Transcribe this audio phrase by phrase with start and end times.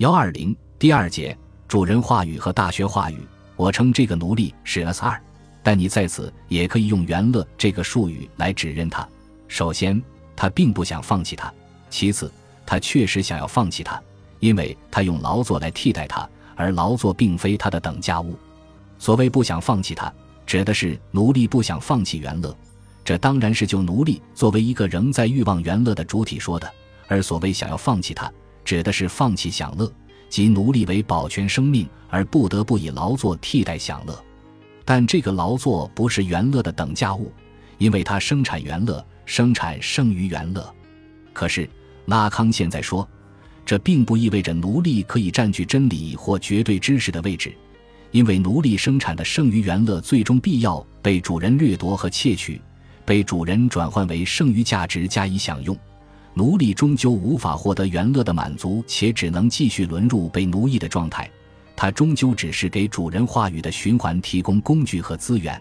[0.00, 1.36] 幺二零第二节
[1.68, 3.18] 主人话语和大学话语，
[3.54, 5.20] 我称这个奴隶是 S 二，
[5.62, 9.06] 但你在此也可以用元乐这个术语来指认他。
[9.46, 10.02] 首先，
[10.34, 11.52] 他并不想放弃他；
[11.90, 12.32] 其次，
[12.64, 14.02] 他确实想要放弃他，
[14.38, 16.26] 因为他用劳作来替代他，
[16.56, 18.38] 而劳作并非他的等价物。
[18.98, 20.10] 所谓不想放弃他，
[20.46, 22.56] 指的是奴隶不想放弃元乐，
[23.04, 26.66] 这当然是就奴隶作为一个仍在欲望元乐的主体说的；
[27.06, 28.32] 而所谓想要放弃他。
[28.64, 29.92] 指的是放弃享乐，
[30.28, 34.24] 即奴隶为保全生命而不得不以劳作替代享乐，
[34.84, 37.32] 但这个劳作不是元乐的等价物，
[37.78, 40.74] 因为它生产元乐，生产剩余元乐。
[41.32, 41.68] 可是
[42.06, 43.08] 拉康现在说，
[43.64, 47.52] 这并不意味着奴隶可以占据真理或绝对知识的位置，
[48.10, 52.60] 因为奴隶生产的剩余元乐最终必要被主人掠夺和窃取，
[53.04, 55.76] 被主人转换为剩余价值加以享用。
[56.40, 61.30] 奴隶终究无法获得元乐的满足，且只能继续沦入被奴役的状态。
[61.76, 65.60] 他终究只是给主人话语的循环提供工具和资源。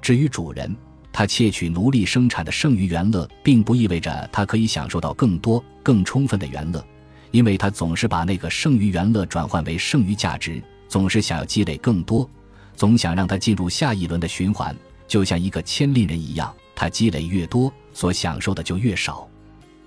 [0.00, 0.72] 至于主人，
[1.12, 6.86] 他窃取奴隶生产的剩余元乐，并不意味着他可以享受到更多、更充分的元乐，
[7.32, 12.30] 因为他总是把那个剩余元乐转换为剩余价值，总是想要积累更多，
[12.76, 14.76] 总想让他进入下一轮的循环，
[15.08, 16.54] 就像一个牵令人一样。
[16.76, 19.28] 他积累越多，所享受的就越少。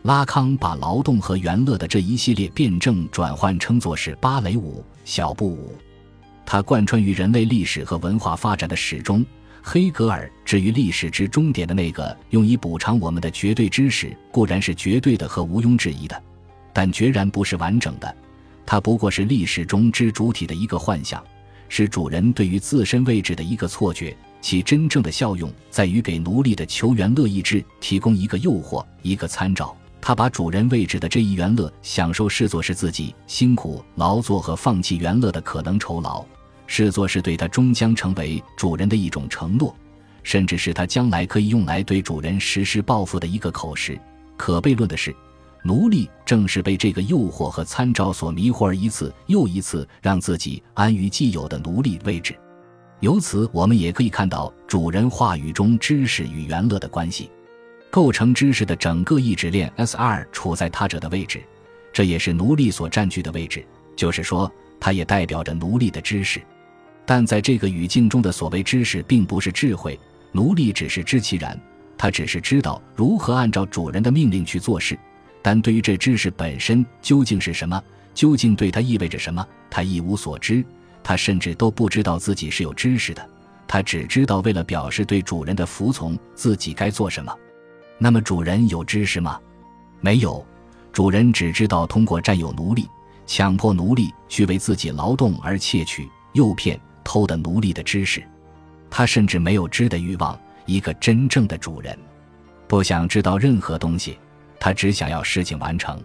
[0.03, 5.75] 拉康把劳动和元乐的这一系列辩证转换称作是芭蕾舞、小步舞，
[6.45, 9.25] 它贯穿于人类历史和文化发展的始终。
[9.61, 16.23] 黑格尔至于历史之终点的那个用以补偿我们的绝对知识，固然是绝对的和毋庸置疑的，
[16.71, 18.15] 但决然不是完整的。
[18.65, 21.21] 它不过是历史中之主体的一个幻想，
[21.67, 24.15] 是主人对于自身位置的一个错觉。
[24.39, 29.75] 其真正的效用在于给奴隶的求元乐意志提供一个诱惑，一个参照。
[30.08, 36.23] 他把主人位置的这一元乐享受视作是自己辛苦劳作和放弃元乐的可能酬劳，
[36.66, 39.75] 视作是对他终将成为主人的一种承诺，
[40.23, 43.99] 甚至是他将来可以用来对主人实施报复的一个口实。
[44.37, 45.14] 可悖论的是，
[45.61, 52.33] 奴隶正是被这个诱惑和参照所迷惑，而一次又一次让自己安于既有的奴隶位置。
[53.02, 57.30] 由此，我们也可以看到主人话语中知识与元乐的关系。
[57.89, 61.42] 构成知识的整个意志链 S 二处在他者的位置，
[61.92, 63.65] 这也是奴隶所占据的位置。
[63.95, 66.39] 就是说，它也代表着奴隶的知识。
[67.05, 69.99] 但在这个语境中的所谓知识，并不是智慧，
[70.31, 71.59] 奴隶只是知其然，
[71.98, 74.98] 他只是知道如何按照主人的命令去做事。
[75.42, 77.81] 但对于这知识本身究竟是什么，
[78.14, 80.64] 究竟对他意味着什么，他一无所知。
[81.02, 83.27] 他甚至都不知道自己是有知识的，
[83.65, 87.33] 他只知道为了表示对主人的服从，自己该做什么。
[87.97, 89.39] 那么主人有知识吗？
[90.02, 90.45] 没有，
[90.91, 92.87] 主人只知道通过占有奴隶、
[93.25, 98.23] 强迫奴隶去为自己劳动而窃取、诱骗、偷的奴隶的知识。
[98.89, 100.37] 他甚至没有知的欲望。
[100.67, 101.97] 一个真正的主人，
[102.67, 104.19] 不想知道任何东西，
[104.59, 106.03] 他只想要事情完成，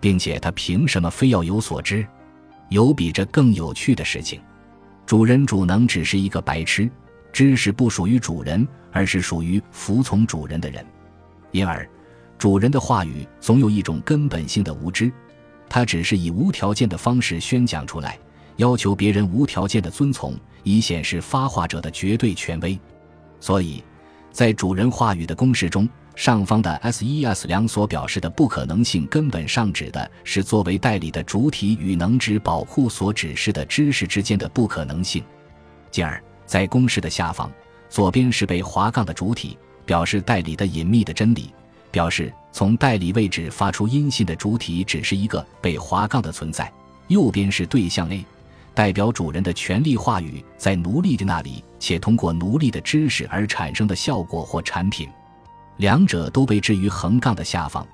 [0.00, 2.06] 并且他凭什么非要有所知？
[2.70, 4.40] 有比这更有趣的事情。
[5.04, 6.90] 主人主能只是一个白痴，
[7.30, 10.82] 知识不属于主人，而是属于服从主人的人。
[11.52, 11.88] 因而，
[12.38, 15.12] 主人的话语总有一种根本性的无知，
[15.68, 18.18] 他只是以无条件的方式宣讲出来，
[18.56, 22.78] 要求别人无条件的遵从，以显示发话者的绝对权威。
[23.40, 23.82] 所以，
[24.32, 35.24] 在主人话语的公式中，上方的 S 一 S 两所表示的不可能性，根本上指的是作为代理的主体与能指保护所指示的知识之间的不可能性。
[35.90, 37.50] 进而，在公式的下方，
[37.88, 39.58] 左边是被划杠的主体。
[39.90, 41.52] 表示代理的隐秘的真理，
[41.90, 46.72] 表示从代理位置发出音信的主体只是一个被划杠的存在。
[47.08, 48.24] 右边是对象 A，
[48.72, 55.08] 代表主人的权利话语在奴隶的那里，且通过奴隶的知识而产生的效果或产品。
[55.78, 57.84] 两者都被置于横杠的下方，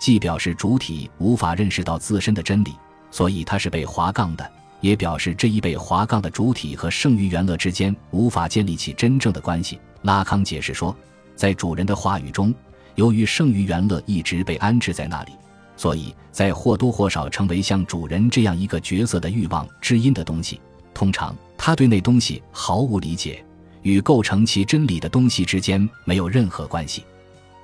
[0.00, 2.74] 既表示主体无法认识到自身的真理，
[3.12, 9.78] 所以它是被划杠的，也表示这一被划杠的主体和剩余元乐之间无法建立起真正的关系。
[10.02, 10.92] 拉康解释说。
[11.34, 12.54] 在主人的话语中，
[12.94, 15.32] 由于剩余元乐一直被安置在那里，
[15.76, 20.60] 所以在或多或少成为像主人这样一个角色的欲望知音的东西。
[20.92, 23.44] 通常，他对那东西毫无理解，
[23.82, 27.04] 与构成其真理的东西之间没有任何关系。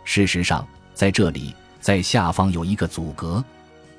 [0.05, 3.43] 事实上，在这里，在下方有一个阻隔：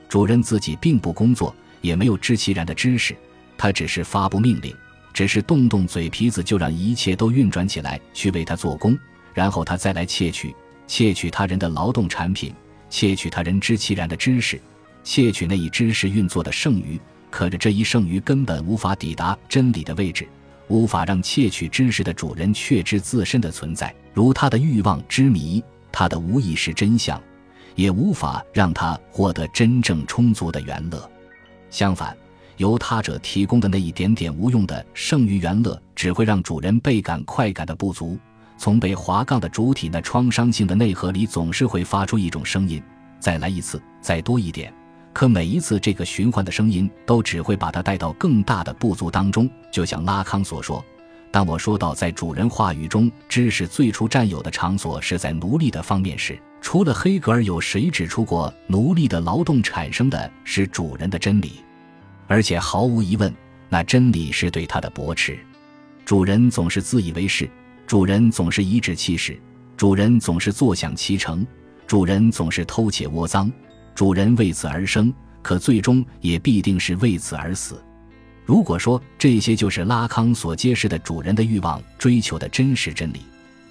[0.09, 3.15] 主人自己并不工作，也没有知其然的知识，
[3.57, 4.75] 他只是发布命令，
[5.13, 8.97] 只是动动嘴皮子就让一切都运转起来，去为他做工。
[9.33, 10.55] 然后他再来窃取、
[10.87, 12.53] 窃取他人的劳动产品，
[12.89, 14.61] 窃取他人知其然的知识，
[15.03, 16.99] 窃取那一知识运作的剩余，
[17.29, 20.27] 可是这一剩余根本无法抵达真理的位置，
[20.67, 27.21] 无法让窃取知识的主人确知自身的存在，如他的欲望之谜，他的无意识真相，
[27.75, 31.09] 也无法让他获得真正充足的原乐。
[31.69, 32.15] 相反，
[32.57, 38.19] 由他者提供的那一点点无用的剩余原乐，只会让主人倍感快感的不足。
[38.61, 42.79] 从被划杠的主体那创伤性的内核里，总是会发出一种声音
[43.19, 44.71] ：“再来一次，再多一点。”
[45.13, 49.49] 可每一次这个循环的声音，都只会把它带到更大的不足当中。
[49.71, 50.85] 就像拉康所说
[51.31, 61.53] ：“当我说到在主人话语中，知识最初占有的场所是在奴隶的方面时，除了黑格尔，有谁指出过奴隶的劳动产生的是主人的真理？
[62.27, 63.33] 而且毫无疑问，
[63.69, 65.39] 那真理是对他的驳斥。
[66.05, 67.49] 主人总是自以为是。”
[67.91, 69.37] 主人总是颐指气使，
[69.75, 71.45] 主人总是坐享其成，
[71.85, 73.51] 主人总是偷窃窝赃，
[73.93, 77.83] 主人为此而生，可最终也必定是为此而死。
[78.45, 83.23] 如果说这些就是拉康所揭示的主人的欲望追求的真实真理，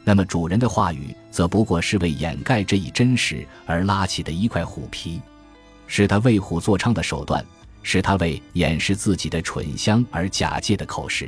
[0.04, 5.18] 那么主人的话语则不过是为掩盖这一真实而拉起的一块虎皮，
[5.86, 7.42] 是他为虎作伥的手段，
[7.82, 11.26] 是他为掩饰自己的蠢相而假借的口实，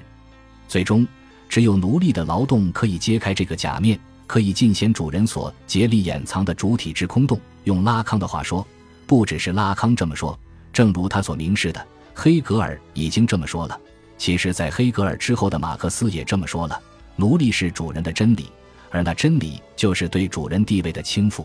[0.68, 1.08] 最终。
[1.52, 7.38] 只有奴隶的劳动可以揭开这个假面，可以尽显主人所竭力掩藏的主体之空洞。
[7.64, 8.66] 用拉康的话说，
[9.06, 10.34] 不只是拉康这么说，
[10.72, 13.78] 正如他所明示的，黑格尔已经这么说了。
[14.16, 16.81] 其实，在黑格尔之后的马克思也这么说了：
[17.16, 18.46] 奴隶是主人的真理，
[18.90, 21.44] 而那真理就是对主人地位的倾覆。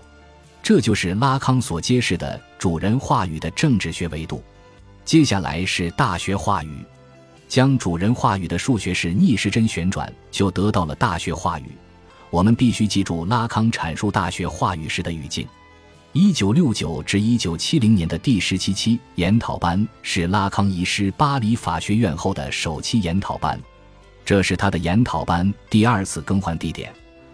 [0.63, 4.41] 这就是拉康所揭示的主人话语的政治学维度。
[5.03, 6.85] 接下来是大学话语。
[7.47, 11.71] 将主人话语的数学式逆时针旋转，就得到了大学话语。
[12.29, 15.47] 我们必须记住拉康阐述大学话语时的语境。
[16.13, 23.59] 一九六九至一九七零年的第十七期研讨班是拉康遗失巴黎法学院后的首期研讨班，
[24.25, 26.91] 这是他的研讨班第二次更换地点。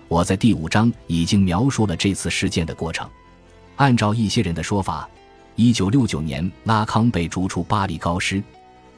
[0.07, 3.09] 我在第五章已经描述了这次事件的过程。
[3.77, 5.09] 按照一些人的说法，
[5.55, 8.43] 一九六九年拉康被逐出巴黎高师。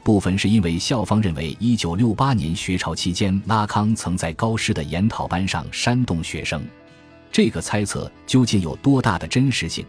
[0.06, 6.64] 部分是因为校方认为，一九六八年学潮期间，拉康曾在高师的研讨班上煽动学生。
[7.32, 9.84] 这个猜测究竟有多大的真实性？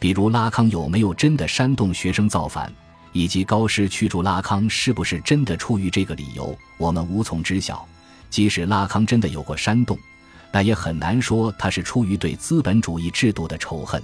[0.00, 2.72] 比如，拉康有没有真的煽动学生造反，
[3.12, 7.86] 以及高师驱逐拉康是不是真的出于这个理由，我们无从知晓。
[8.28, 9.96] 即使拉康真的有过煽动，
[10.50, 14.02] 那也很难说他是出于对资本主义制度的仇恨。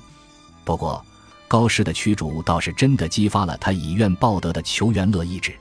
[0.65, 1.05] 不过，
[1.49, 5.55] 高师的驱逐倒是真的激发了他以怨报德的求援乐意志。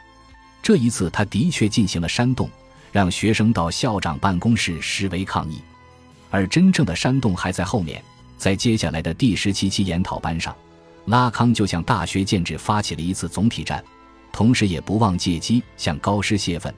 [0.61, 2.49] 这一次，他的确进行了煽动，
[2.91, 5.61] 让学生到校长办公室示威抗议。
[6.31, 8.03] 而真正的煽动还在后面，
[8.37, 10.55] 在接下来的第十七期研讨班上，
[11.05, 13.83] 拉康就向大学建制发起了一次总体战，
[14.31, 16.73] 同时也不忘借机向高师泄愤。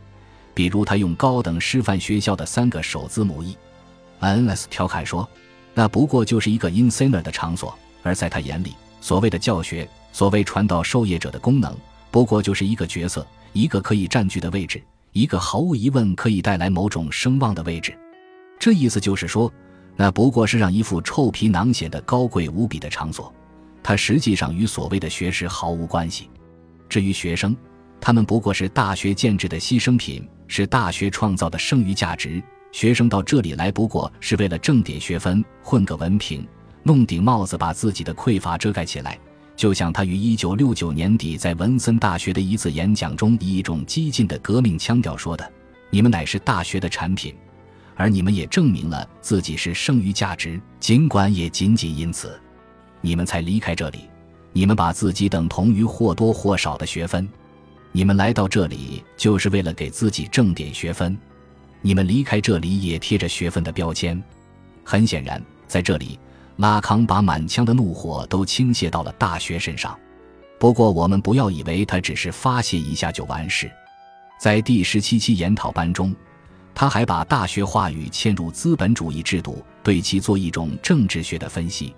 [0.53, 4.67] 比如，他用高等师范学校的三个首字母 E，N.S.
[4.69, 5.27] 调侃说
[5.73, 7.73] ：“那不过就是一个 insane 的场所。”
[8.03, 11.75] 而在他眼里，所谓的教学，所谓传道授业者的功能，
[12.11, 17.97] 不过就是一个角色，一个可以占据的位置，一个毫无疑问可以带来某种声望的位置。
[18.59, 19.51] 这意思就是说，
[19.95, 23.33] 那不过是让一副臭皮囊显得高贵无比的场所，
[23.83, 26.29] 它实际上与所谓的学识毫无关系。
[26.89, 27.55] 至于学生，
[28.01, 32.41] 他们不过是大学建制的牺牲品，是大学创造的剩余价值。
[32.71, 36.45] 学生到这里来，不过是为了挣点学分，混个文凭。
[36.87, 39.19] 弄顶帽子，把自己的匮乏遮盖起来，
[39.57, 45.51] 就像他于一九六九年底在文森大学的一次演讲中，以一种激进的革命腔调说的
[45.91, 47.35] ：“你们乃是大学的产品，
[47.93, 52.39] 而你们也证明了自己是剩余价值，尽管也仅仅因此，
[53.01, 53.99] 你们才离开这里。
[54.53, 57.27] 你们把自己等同于或多或少的学分，
[57.91, 61.17] 你们来到这里就是为了给自己挣点学分，
[61.81, 64.23] 你们离开这里也贴着学分的标签。
[64.85, 66.17] 很显然，在这里。”
[66.57, 69.97] 拉康把满腔的怒火都倾泻到了大学身上，
[70.59, 73.71] 不过我们不要以为他只是发泄一下就完事。
[74.39, 76.15] 在第十七期研讨班中，
[76.73, 81.93] 他还把大学话语嵌入资本主义制度，对其做一种政治学的分析。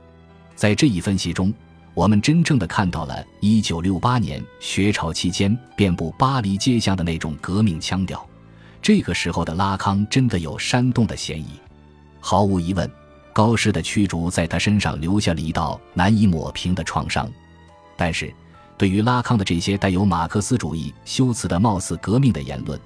[0.55, 1.53] 在这一分析中，
[1.93, 8.25] 我们真正的看到了1968年学潮期间遍布巴黎街巷的那种革命腔调。
[8.81, 11.47] 这个时候的拉康真的有煽动的嫌疑，
[12.19, 12.89] 毫无疑问。
[13.39, 17.25] 高师的驱逐在他身上留下了一道难以抹平的创伤，
[17.95, 18.35] 但是，
[18.77, 22.77] 对于拉康的这些带有马克思主义修辞的貌似革命的言论，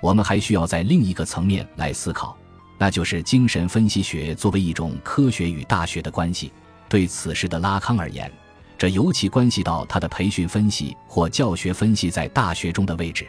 [0.00, 2.34] 我们还需要在另一个层面来思考，
[2.78, 6.50] 那就是精神分析学作为一种科学与大学的关系。
[6.88, 8.32] 对此时的拉康而言，
[8.78, 13.26] 这尤其关系到他的培训分析或教学分析在大学中的位置。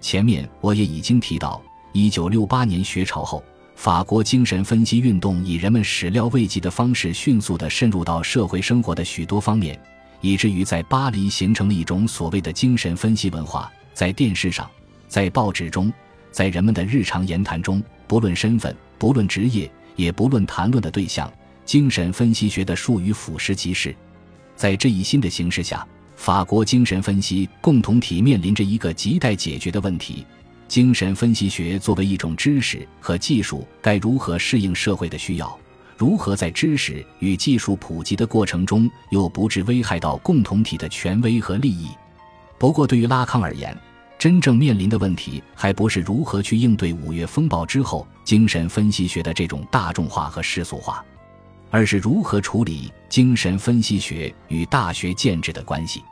[0.00, 1.60] 前面我也已经提到，
[1.92, 3.44] 一九六八年学潮后，
[3.76, 9.78] 法国精神分析运动以人们始料未及的方式迅速地渗入到社会生活的许多方面，
[10.22, 13.70] 以至于在巴黎形成了一种所谓的精神分析文化。
[13.92, 14.68] 在电视上，
[15.08, 15.92] 在报纸中，
[16.32, 21.30] 在人们的日常言谈中，不论身份，不论职业，也不论谈论的对象，
[21.66, 23.94] 精神分析学的术语俯拾即是。
[24.56, 30.26] 在这一新的形势下，法国精神分析共同体面临着一个亟待解决的问题：
[30.68, 35.58] 精神分析学作为一种知识和技术，该如何适应社会的需要？
[35.96, 41.88] 如何在知识与技术普及的过程中，又不致危害到共同体的权威和利益？
[42.58, 43.74] 不过，对于拉康而言，
[44.18, 51.04] 真正面临的问题还不是如何去应对五月风暴之后精神分析学的这种大众化和世俗化，
[51.70, 56.02] 而是如何处理精神分析学与大学建制的关系。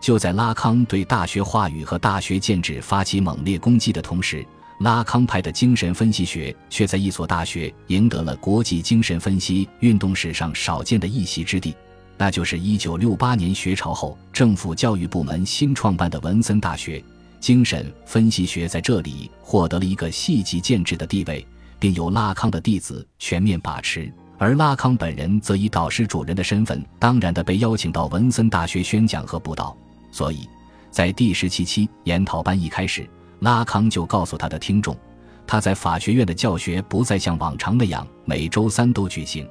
[0.00, 4.44] 就在拉康对大学话语和大学建制发起猛烈攻击的同时，
[4.80, 11.76] 拉康派的精神分析学却在一所大学赢得了国际精神分析运动史上少见的一席之地。
[12.16, 17.02] 那就是一九六八年学潮后，政府教育部门新创办的文森大学，
[17.38, 21.46] 精神分析学在这里获得了一个系级建制的地位，
[21.78, 24.10] 并由拉康的弟子全面把持。
[24.38, 29.76] 而拉康本人则以导师主任的身份，当然的被邀请到文森大学宣讲和布道。
[30.10, 30.48] 所以，
[30.90, 33.08] 在第十七期研讨班一开始，
[33.40, 34.96] 拉康就告诉他的听众，
[35.46, 39.48] 他在法学院的教学不再像往常那样每周三都举行。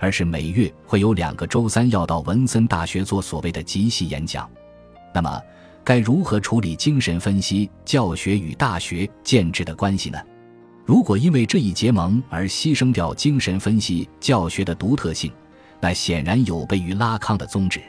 [0.00, 4.50] 而是每月会有两个周三要到文森大学做所谓的集系演讲。
[5.14, 5.40] 那么，
[5.82, 10.18] 该如何处理精神分析教学与大学建制的关系呢？
[10.84, 15.32] 如果因为这一结盟而牺牲掉精神分析教学的独特性，
[15.80, 17.80] 那显然有悖于拉康的宗旨。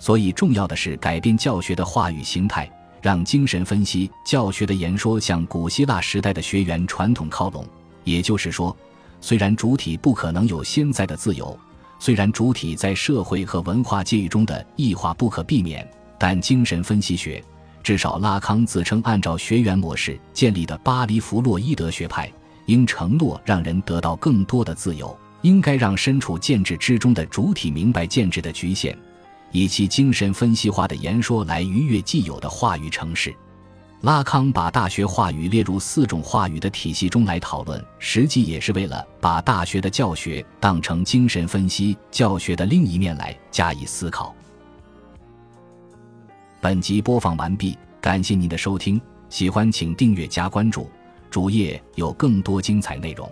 [0.00, 2.68] 所以，重要的是改变教学的话语形态，
[3.00, 7.64] 让精神分析教学的言说向古希腊时代的学员传统靠拢。
[8.02, 8.76] 也就是说。
[9.22, 11.54] 虽然主体不可能有现在的自由，
[11.98, 15.86] 虽然主体在社会和文化界域中的异化不可避免，
[16.18, 17.44] 但精神分析学，
[17.82, 22.32] 至少拉康自称按照学员模式建立的巴黎弗洛伊德学派，
[22.64, 28.96] 应承诺让人得到更多的自由，应该让身处建制之中的主体明白建制的局限，
[29.52, 33.34] 以其精神分析化的言说来逾越既有的话语程式。
[34.02, 44.34] 拉康把大学话语列入四种话语的体系中来讨论，实际也是为了把大学的教学当成精神分析教学的另一面来加以思考。
[46.62, 50.90] 本集播放完毕，感谢您的收听，喜欢请订阅加关注，
[51.30, 53.30] 主页有更多精彩内容。